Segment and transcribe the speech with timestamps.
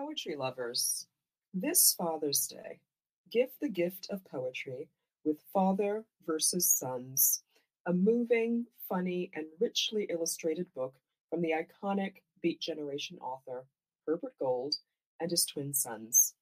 [0.00, 1.06] Poetry lovers,
[1.52, 2.80] this Father's Day,
[3.30, 4.88] give the gift of poetry
[5.26, 7.42] with Father versus Sons,
[7.84, 10.94] a moving, funny, and richly illustrated book
[11.28, 13.66] from the iconic Beat Generation author
[14.06, 14.76] Herbert Gold
[15.20, 16.32] and his twin sons.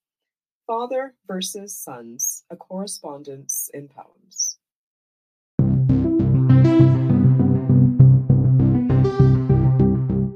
[0.64, 4.47] Father versus Sons, a correspondence in poems.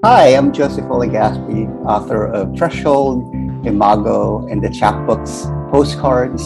[0.05, 0.99] Hi, I'm Joseph O.
[0.99, 3.23] Legaspi, author of Threshold,
[3.65, 6.43] Imago, and the chapbooks Postcards,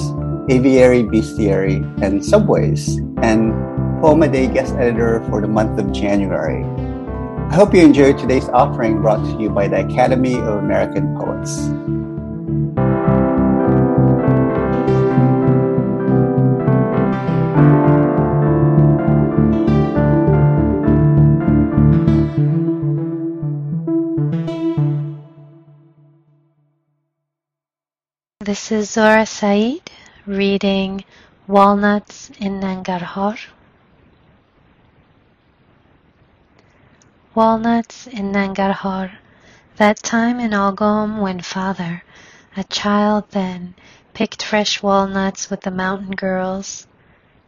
[0.50, 3.54] Aviary, Bestiary, and Subways, and
[4.02, 6.64] Poem a Day guest editor for the month of January.
[7.50, 11.68] I hope you enjoyed today's offering brought to you by the Academy of American Poets.
[28.46, 29.90] This is Zohra Saed
[30.24, 31.02] reading
[31.48, 33.36] Walnuts in Nangarhar.
[37.34, 39.18] Walnuts in Nangarhar,
[39.78, 42.04] that time in Algom when father,
[42.56, 43.74] a child then,
[44.14, 46.86] picked fresh walnuts with the mountain girls.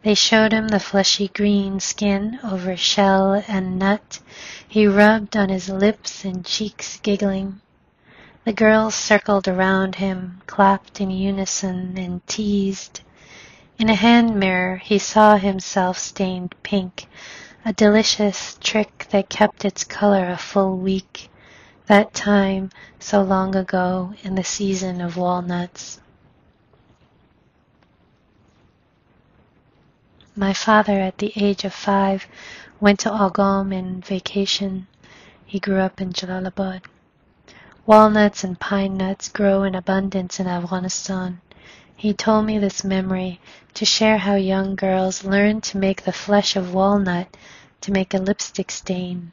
[0.03, 4.19] They showed him the fleshy green skin over shell and nut.
[4.67, 7.61] He rubbed on his lips and cheeks, giggling.
[8.45, 13.01] The girls circled around him, clapped in unison, and teased.
[13.77, 17.07] In a hand mirror he saw himself stained pink,
[17.65, 21.29] a delicious trick that kept its color a full week,
[21.87, 25.99] that time so long ago in the season of walnuts.
[30.35, 32.25] My father, at the age of five,
[32.79, 34.87] went to Algom in vacation.
[35.45, 36.83] He grew up in Jalalabad.
[37.85, 41.39] Walnuts and pine nuts grow in abundance in Afghanistan.
[41.95, 43.39] He told me this memory
[43.73, 47.35] to share how young girls learn to make the flesh of walnut
[47.81, 49.31] to make a lipstick stain.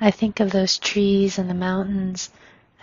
[0.00, 2.30] I think of those trees and the mountains.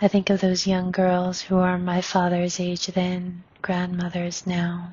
[0.00, 4.92] I think of those young girls who are my father's age then, grandmothers now.